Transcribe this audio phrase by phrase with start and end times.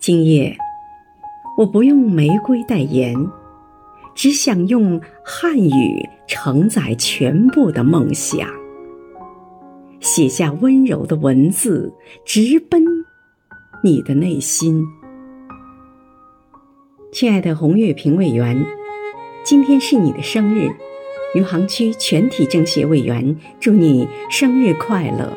[0.00, 0.56] 今夜，
[1.58, 3.14] 我不用玫瑰代言，
[4.14, 8.48] 只想用汉语承载全部的梦想。
[10.00, 11.92] 写下温柔的文字，
[12.24, 12.82] 直奔
[13.84, 14.82] 你的内心。
[17.12, 18.64] 亲爱的红月评委员，
[19.44, 20.70] 今天是你的生日，
[21.34, 25.36] 余杭区全体政协委员，祝你生日快乐。